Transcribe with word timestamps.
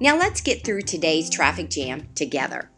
Now 0.00 0.16
let's 0.16 0.40
get 0.40 0.64
through 0.64 0.82
today's 0.82 1.30
traffic 1.30 1.70
jam 1.70 2.08
together. 2.14 2.70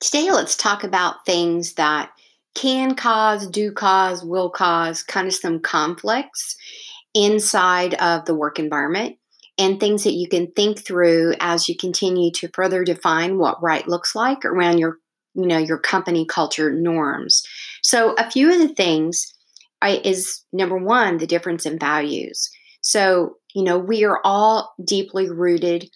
Today, 0.00 0.30
let's 0.32 0.56
talk 0.56 0.82
about 0.82 1.24
things 1.24 1.74
that 1.74 2.10
can 2.54 2.94
cause, 2.94 3.46
do 3.46 3.72
cause, 3.72 4.24
will 4.24 4.50
cause 4.50 5.02
kind 5.02 5.26
of 5.26 5.34
some 5.34 5.60
conflicts 5.60 6.56
inside 7.14 7.94
of 7.94 8.24
the 8.24 8.34
work 8.34 8.58
environment 8.58 9.16
and 9.58 9.78
things 9.78 10.04
that 10.04 10.14
you 10.14 10.28
can 10.28 10.50
think 10.52 10.84
through 10.84 11.34
as 11.40 11.68
you 11.68 11.76
continue 11.76 12.30
to 12.32 12.48
further 12.48 12.84
define 12.84 13.38
what 13.38 13.62
right 13.62 13.86
looks 13.86 14.14
like 14.14 14.44
around 14.44 14.78
your 14.78 14.98
you 15.34 15.46
know 15.46 15.58
your 15.58 15.78
company 15.78 16.26
culture 16.26 16.72
norms 16.72 17.42
so 17.82 18.14
a 18.18 18.30
few 18.30 18.52
of 18.52 18.58
the 18.58 18.74
things 18.74 19.31
is 19.88 20.44
number 20.52 20.76
one, 20.76 21.18
the 21.18 21.26
difference 21.26 21.66
in 21.66 21.78
values. 21.78 22.50
So, 22.80 23.36
you 23.54 23.62
know, 23.62 23.78
we 23.78 24.04
are 24.04 24.20
all 24.24 24.72
deeply 24.84 25.30
rooted 25.30 25.88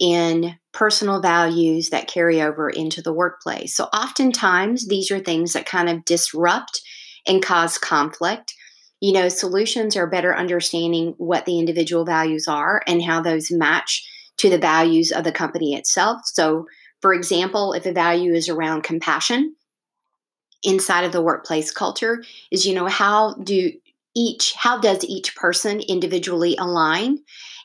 in 0.00 0.56
personal 0.72 1.20
values 1.20 1.90
that 1.90 2.08
carry 2.08 2.40
over 2.40 2.70
into 2.70 3.02
the 3.02 3.12
workplace. 3.12 3.76
So, 3.76 3.84
oftentimes, 3.84 4.88
these 4.88 5.10
are 5.10 5.20
things 5.20 5.52
that 5.52 5.66
kind 5.66 5.88
of 5.88 6.04
disrupt 6.04 6.80
and 7.26 7.42
cause 7.42 7.76
conflict. 7.76 8.54
You 9.00 9.12
know, 9.12 9.28
solutions 9.28 9.96
are 9.96 10.08
better 10.08 10.34
understanding 10.34 11.14
what 11.18 11.44
the 11.44 11.58
individual 11.58 12.04
values 12.04 12.46
are 12.48 12.82
and 12.86 13.02
how 13.02 13.20
those 13.20 13.50
match 13.50 14.06
to 14.38 14.48
the 14.48 14.58
values 14.58 15.12
of 15.12 15.24
the 15.24 15.32
company 15.32 15.74
itself. 15.74 16.22
So, 16.24 16.66
for 17.02 17.12
example, 17.12 17.72
if 17.72 17.86
a 17.86 17.92
value 17.92 18.32
is 18.32 18.48
around 18.48 18.82
compassion, 18.82 19.54
inside 20.62 21.04
of 21.04 21.12
the 21.12 21.22
workplace 21.22 21.70
culture 21.70 22.22
is 22.50 22.66
you 22.66 22.74
know 22.74 22.86
how 22.86 23.34
do 23.34 23.72
each 24.16 24.54
how 24.54 24.78
does 24.78 25.04
each 25.04 25.36
person 25.36 25.80
individually 25.80 26.56
align? 26.58 27.18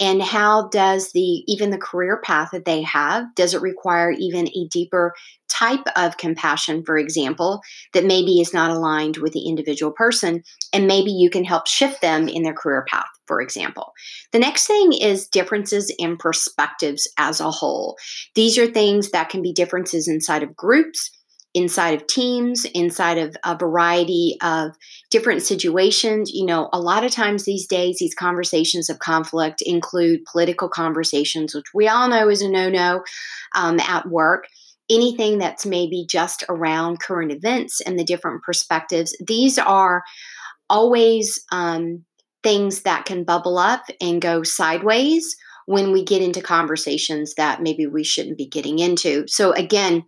And 0.00 0.22
how 0.22 0.68
does 0.68 1.10
the 1.10 1.42
even 1.48 1.70
the 1.70 1.78
career 1.78 2.20
path 2.22 2.50
that 2.52 2.64
they 2.64 2.82
have 2.82 3.34
does 3.34 3.52
it 3.54 3.62
require 3.62 4.12
even 4.12 4.46
a 4.46 4.68
deeper 4.70 5.12
type 5.48 5.84
of 5.96 6.18
compassion 6.18 6.84
for 6.84 6.96
example 6.96 7.60
that 7.94 8.04
maybe 8.04 8.40
is 8.40 8.54
not 8.54 8.70
aligned 8.70 9.16
with 9.16 9.32
the 9.32 9.48
individual 9.48 9.90
person? 9.90 10.44
And 10.72 10.86
maybe 10.86 11.10
you 11.10 11.30
can 11.30 11.44
help 11.44 11.66
shift 11.66 12.00
them 12.00 12.28
in 12.28 12.44
their 12.44 12.54
career 12.54 12.84
path 12.88 13.08
for 13.26 13.40
example. 13.40 13.92
The 14.32 14.38
next 14.38 14.66
thing 14.66 14.92
is 14.92 15.26
differences 15.26 15.92
in 15.98 16.16
perspectives 16.16 17.08
as 17.18 17.40
a 17.40 17.50
whole. 17.50 17.96
These 18.36 18.56
are 18.56 18.68
things 18.68 19.10
that 19.10 19.28
can 19.28 19.42
be 19.42 19.52
differences 19.52 20.06
inside 20.06 20.44
of 20.44 20.56
groups 20.56 21.10
inside 21.58 22.00
of 22.00 22.06
teams, 22.06 22.64
inside 22.72 23.18
of 23.18 23.36
a 23.44 23.56
variety 23.56 24.36
of 24.40 24.76
different 25.10 25.42
situations. 25.42 26.30
You 26.32 26.46
know, 26.46 26.68
a 26.72 26.80
lot 26.80 27.02
of 27.02 27.10
times 27.10 27.44
these 27.44 27.66
days, 27.66 27.98
these 27.98 28.14
conversations 28.14 28.88
of 28.88 29.00
conflict 29.00 29.60
include 29.60 30.24
political 30.24 30.68
conversations, 30.68 31.54
which 31.54 31.74
we 31.74 31.88
all 31.88 32.08
know 32.08 32.28
is 32.28 32.42
a 32.42 32.48
no 32.48 32.70
no 32.70 33.02
um, 33.56 33.80
at 33.80 34.08
work. 34.08 34.46
Anything 34.88 35.38
that's 35.38 35.66
maybe 35.66 36.06
just 36.08 36.44
around 36.48 37.00
current 37.00 37.32
events 37.32 37.80
and 37.80 37.98
the 37.98 38.04
different 38.04 38.42
perspectives, 38.44 39.16
these 39.26 39.58
are 39.58 40.04
always 40.70 41.44
um, 41.50 42.04
things 42.44 42.82
that 42.82 43.04
can 43.04 43.24
bubble 43.24 43.58
up 43.58 43.82
and 44.00 44.22
go 44.22 44.44
sideways 44.44 45.36
when 45.66 45.90
we 45.92 46.04
get 46.04 46.22
into 46.22 46.40
conversations 46.40 47.34
that 47.34 47.60
maybe 47.60 47.86
we 47.86 48.04
shouldn't 48.04 48.38
be 48.38 48.46
getting 48.46 48.78
into. 48.78 49.24
So, 49.26 49.52
again, 49.52 50.04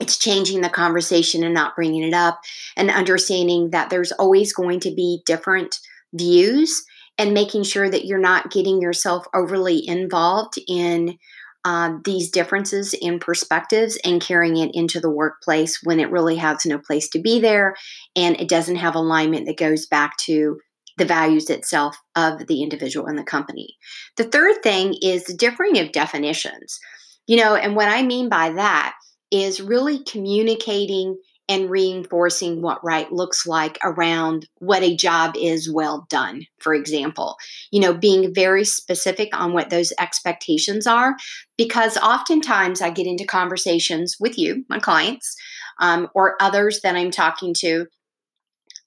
it's 0.00 0.18
changing 0.18 0.60
the 0.60 0.68
conversation 0.68 1.42
and 1.42 1.54
not 1.54 1.74
bringing 1.76 2.02
it 2.02 2.14
up 2.14 2.40
and 2.76 2.90
understanding 2.90 3.70
that 3.70 3.90
there's 3.90 4.12
always 4.12 4.52
going 4.52 4.80
to 4.80 4.90
be 4.94 5.22
different 5.24 5.78
views 6.12 6.84
and 7.18 7.32
making 7.32 7.62
sure 7.62 7.88
that 7.88 8.04
you're 8.04 8.18
not 8.18 8.50
getting 8.50 8.80
yourself 8.80 9.26
overly 9.34 9.86
involved 9.86 10.54
in 10.68 11.18
uh, 11.64 11.94
these 12.04 12.30
differences 12.30 12.94
in 12.94 13.18
perspectives 13.18 13.98
and 14.04 14.20
carrying 14.20 14.56
it 14.56 14.70
into 14.74 15.00
the 15.00 15.10
workplace 15.10 15.80
when 15.82 15.98
it 15.98 16.10
really 16.10 16.36
has 16.36 16.64
no 16.64 16.78
place 16.78 17.08
to 17.08 17.18
be 17.18 17.40
there 17.40 17.74
and 18.14 18.40
it 18.40 18.48
doesn't 18.48 18.76
have 18.76 18.94
alignment 18.94 19.46
that 19.46 19.56
goes 19.56 19.86
back 19.86 20.16
to 20.16 20.60
the 20.96 21.04
values 21.04 21.50
itself 21.50 21.96
of 22.14 22.46
the 22.46 22.62
individual 22.62 23.06
and 23.06 23.18
the 23.18 23.24
company. 23.24 23.76
The 24.16 24.24
third 24.24 24.62
thing 24.62 24.94
is 25.02 25.24
the 25.24 25.34
differing 25.34 25.78
of 25.78 25.92
definitions. 25.92 26.78
You 27.26 27.38
know, 27.38 27.56
and 27.56 27.74
what 27.74 27.88
I 27.88 28.02
mean 28.02 28.28
by 28.28 28.50
that 28.50 28.94
is 29.30 29.60
really 29.60 30.02
communicating 30.04 31.16
and 31.48 31.70
reinforcing 31.70 32.60
what 32.60 32.84
right 32.84 33.12
looks 33.12 33.46
like 33.46 33.78
around 33.84 34.48
what 34.58 34.82
a 34.82 34.96
job 34.96 35.36
is 35.38 35.72
well 35.72 36.06
done, 36.10 36.44
for 36.58 36.74
example. 36.74 37.36
You 37.70 37.80
know, 37.80 37.94
being 37.94 38.34
very 38.34 38.64
specific 38.64 39.28
on 39.32 39.52
what 39.52 39.70
those 39.70 39.92
expectations 40.00 40.86
are, 40.86 41.14
because 41.56 41.96
oftentimes 41.98 42.80
I 42.82 42.90
get 42.90 43.06
into 43.06 43.24
conversations 43.24 44.16
with 44.18 44.36
you, 44.38 44.64
my 44.68 44.80
clients, 44.80 45.36
um, 45.78 46.08
or 46.14 46.36
others 46.40 46.80
that 46.82 46.96
I'm 46.96 47.12
talking 47.12 47.54
to 47.58 47.86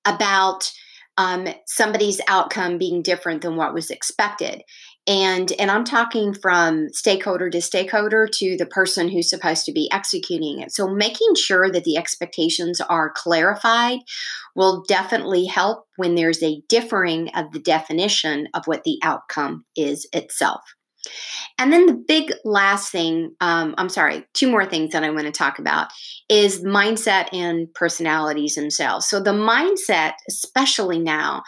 about 0.05 0.69
um, 1.17 1.47
somebody's 1.65 2.21
outcome 2.27 2.77
being 2.77 3.01
different 3.01 3.41
than 3.41 3.55
what 3.55 3.73
was 3.73 3.89
expected 3.89 4.63
and 5.09 5.51
and 5.53 5.71
i'm 5.71 5.83
talking 5.83 6.33
from 6.33 6.87
stakeholder 6.93 7.49
to 7.49 7.59
stakeholder 7.59 8.27
to 8.31 8.55
the 8.57 8.65
person 8.67 9.09
who's 9.09 9.29
supposed 9.29 9.65
to 9.65 9.73
be 9.73 9.89
executing 9.91 10.59
it 10.59 10.71
so 10.71 10.87
making 10.87 11.35
sure 11.35 11.69
that 11.69 11.83
the 11.83 11.97
expectations 11.97 12.79
are 12.79 13.11
clarified 13.11 13.99
will 14.55 14.83
definitely 14.87 15.45
help 15.45 15.85
when 15.97 16.15
there's 16.15 16.43
a 16.43 16.61
differing 16.69 17.29
of 17.29 17.51
the 17.51 17.59
definition 17.59 18.47
of 18.53 18.63
what 18.65 18.83
the 18.83 18.99
outcome 19.03 19.65
is 19.75 20.07
itself 20.13 20.61
and 21.57 21.71
then 21.73 21.85
the 21.85 21.93
big 21.93 22.31
last 22.43 22.91
thing, 22.91 23.35
um, 23.41 23.73
I'm 23.77 23.89
sorry, 23.89 24.25
two 24.33 24.49
more 24.49 24.65
things 24.65 24.91
that 24.91 25.03
I 25.03 25.09
want 25.09 25.25
to 25.25 25.31
talk 25.31 25.59
about 25.59 25.87
is 26.29 26.63
mindset 26.63 27.33
and 27.33 27.73
personalities 27.73 28.55
themselves. 28.55 29.07
So, 29.07 29.21
the 29.21 29.31
mindset, 29.31 30.13
especially 30.27 30.99
now, 30.99 31.43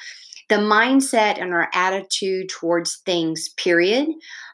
the 0.52 0.58
mindset 0.58 1.42
and 1.42 1.54
our 1.54 1.70
attitude 1.74 2.50
towards 2.50 2.98
things, 3.06 3.48
period, 3.56 4.10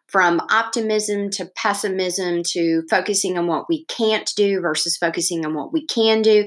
from 0.06 0.40
optimism 0.52 1.32
to 1.32 1.50
pessimism 1.56 2.44
to 2.44 2.84
focusing 2.88 3.36
on 3.36 3.48
what 3.48 3.66
we 3.68 3.84
can't 3.86 4.32
do 4.36 4.62
versus 4.62 4.96
focusing 4.96 5.44
on 5.44 5.56
what 5.56 5.74
we 5.74 5.88
can 5.88 6.22
do, 6.22 6.46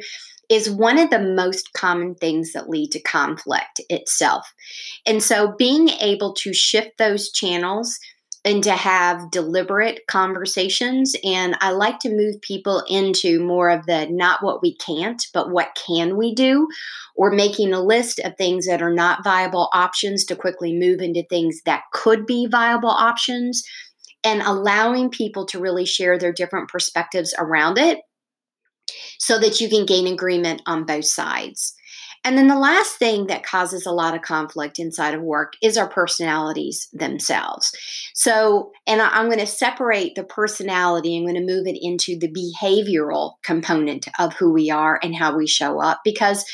is 0.49 0.71
one 0.71 0.99
of 0.99 1.11
the 1.11 1.19
most 1.19 1.73
common 1.73 2.15
things 2.15 2.53
that 2.53 2.71
lead 2.71 2.93
to 2.93 3.03
conflict 3.03 3.81
itself. 3.89 4.47
And 5.05 5.21
so 5.21 5.53
being 5.59 5.89
able 5.89 6.33
to 6.35 6.55
shift 6.55 6.91
those 6.97 7.33
channels 7.33 7.99
and 8.45 8.65
to 8.65 8.73
have 8.73 9.31
deliberate 9.31 10.07
conversations. 10.07 11.15
And 11.25 11.57
I 11.61 11.73
like 11.73 11.99
to 12.01 12.09
move 12.09 12.41
people 12.41 12.83
into 12.89 13.39
more 13.39 13.69
of 13.69 13.85
the 13.87 14.07
not 14.07 14.43
what 14.43 14.63
we 14.63 14.77
can't, 14.77 15.23
but 15.35 15.51
what 15.51 15.77
can 15.87 16.17
we 16.17 16.35
do, 16.35 16.67
or 17.17 17.31
making 17.31 17.75
a 17.75 17.83
list 17.83 18.19
of 18.21 18.37
things 18.37 18.67
that 18.67 18.81
are 18.81 18.95
not 18.95 19.23
viable 19.23 19.69
options 19.75 20.25
to 20.25 20.37
quickly 20.37 20.73
move 20.73 21.01
into 21.01 21.23
things 21.29 21.61
that 21.67 21.83
could 21.93 22.25
be 22.25 22.47
viable 22.51 22.89
options, 22.89 23.63
and 24.25 24.43
allowing 24.43 25.11
people 25.11 25.47
to 25.47 25.59
really 25.59 25.85
share 25.85 26.19
their 26.19 26.33
different 26.33 26.69
perspectives 26.69 27.35
around 27.39 27.79
it 27.79 27.99
so 29.19 29.39
that 29.39 29.61
you 29.61 29.69
can 29.69 29.87
gain 29.87 30.07
agreement 30.07 30.63
on 30.67 30.85
both 30.85 31.05
sides. 31.05 31.75
And 32.23 32.37
then 32.37 32.49
the 32.49 32.59
last 32.59 32.97
thing 32.97 33.29
that 33.29 33.45
causes 33.45 33.87
a 33.87 33.93
lot 33.93 34.15
of 34.15 34.21
conflict 34.21 34.79
inside 34.79 35.15
of 35.15 35.23
work 35.23 35.55
is 35.63 35.79
our 35.79 35.89
personalities 35.89 36.89
themselves. 36.93 37.73
So, 38.13 38.73
and 38.87 39.01
I'm 39.01 39.27
going 39.27 39.39
to 39.39 39.47
separate 39.47 40.15
the 40.15 40.25
personality, 40.25 41.17
I'm 41.17 41.25
going 41.25 41.35
to 41.35 41.41
move 41.41 41.67
it 41.67 41.79
into 41.81 42.19
the 42.19 42.31
behavioral 42.31 43.35
component 43.43 44.07
of 44.19 44.35
who 44.35 44.53
we 44.53 44.71
are 44.71 45.01
and 45.03 45.17
how 45.17 45.35
we 45.35 45.47
show 45.47 45.81
up. 45.81 46.01
Because 46.05 46.45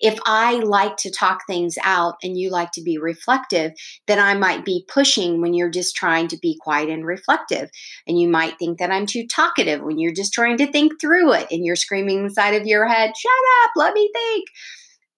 if 0.00 0.16
I 0.26 0.58
like 0.60 0.96
to 0.98 1.10
talk 1.10 1.40
things 1.46 1.76
out 1.82 2.14
and 2.22 2.38
you 2.38 2.50
like 2.50 2.70
to 2.72 2.82
be 2.82 2.96
reflective, 2.96 3.72
then 4.06 4.20
I 4.20 4.34
might 4.34 4.64
be 4.64 4.84
pushing 4.86 5.40
when 5.40 5.54
you're 5.54 5.70
just 5.70 5.96
trying 5.96 6.28
to 6.28 6.38
be 6.38 6.56
quiet 6.60 6.88
and 6.88 7.04
reflective. 7.04 7.68
And 8.06 8.20
you 8.20 8.28
might 8.28 8.60
think 8.60 8.78
that 8.78 8.92
I'm 8.92 9.06
too 9.06 9.26
talkative 9.26 9.82
when 9.82 9.98
you're 9.98 10.12
just 10.12 10.32
trying 10.32 10.58
to 10.58 10.70
think 10.70 11.00
through 11.00 11.32
it 11.32 11.48
and 11.50 11.64
you're 11.64 11.74
screaming 11.74 12.24
inside 12.26 12.54
of 12.54 12.66
your 12.66 12.86
head, 12.86 13.12
shut 13.16 13.32
up, 13.64 13.70
let 13.74 13.92
me 13.92 14.08
think 14.12 14.46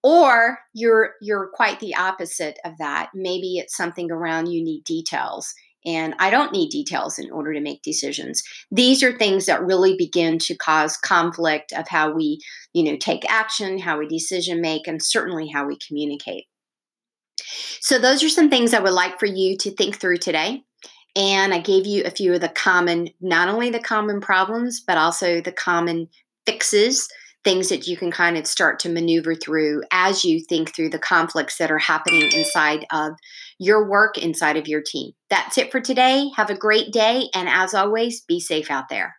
or 0.03 0.59
you're 0.73 1.13
you're 1.21 1.49
quite 1.53 1.79
the 1.79 1.95
opposite 1.95 2.57
of 2.63 2.73
that. 2.79 3.09
Maybe 3.13 3.57
it's 3.57 3.75
something 3.75 4.11
around 4.11 4.47
you 4.47 4.63
need 4.63 4.83
details 4.85 5.53
and 5.85 6.13
i 6.19 6.29
don't 6.29 6.51
need 6.51 6.69
details 6.69 7.17
in 7.17 7.31
order 7.31 7.53
to 7.53 7.61
make 7.61 7.81
decisions. 7.81 8.43
These 8.71 9.03
are 9.03 9.17
things 9.17 9.45
that 9.45 9.63
really 9.63 9.95
begin 9.97 10.37
to 10.39 10.57
cause 10.57 10.97
conflict 10.97 11.71
of 11.73 11.87
how 11.87 12.11
we 12.11 12.39
you 12.73 12.83
know 12.83 12.97
take 12.97 13.29
action 13.29 13.79
how 13.79 13.99
we 13.99 14.07
decision 14.07 14.61
make 14.61 14.87
and 14.87 15.01
certainly 15.01 15.47
how 15.47 15.67
we 15.67 15.77
communicate. 15.85 16.45
So 17.81 17.97
those 17.99 18.23
are 18.23 18.29
some 18.29 18.49
things 18.49 18.73
i 18.73 18.79
would 18.79 18.93
like 18.93 19.19
for 19.19 19.25
you 19.25 19.57
to 19.57 19.71
think 19.71 19.99
through 19.99 20.17
today. 20.17 20.63
And 21.15 21.53
i 21.53 21.59
gave 21.59 21.85
you 21.85 22.03
a 22.03 22.11
few 22.11 22.33
of 22.33 22.41
the 22.41 22.49
common 22.49 23.09
not 23.21 23.49
only 23.49 23.69
the 23.69 23.79
common 23.79 24.21
problems 24.21 24.81
but 24.85 24.97
also 24.97 25.41
the 25.41 25.51
common 25.51 26.07
fixes 26.45 27.07
things 27.43 27.69
that 27.69 27.87
you 27.87 27.95
can 27.95 28.11
kind 28.11 28.37
of 28.37 28.45
start 28.45 28.79
to 28.79 28.89
maneuver 28.89 29.35
through 29.35 29.81
as 29.91 30.25
you 30.25 30.41
think 30.47 30.75
through 30.75 30.89
the 30.89 30.99
conflicts 30.99 31.57
that 31.57 31.71
are 31.71 31.77
happening 31.77 32.31
inside 32.33 32.85
of 32.91 33.13
your 33.59 33.89
work, 33.89 34.17
inside 34.17 34.57
of 34.57 34.67
your 34.67 34.81
team. 34.81 35.11
That's 35.29 35.57
it 35.57 35.71
for 35.71 35.79
today. 35.79 36.29
Have 36.35 36.49
a 36.49 36.57
great 36.57 36.91
day. 36.91 37.29
And 37.33 37.47
as 37.47 37.73
always, 37.73 38.21
be 38.21 38.39
safe 38.39 38.69
out 38.69 38.89
there. 38.89 39.18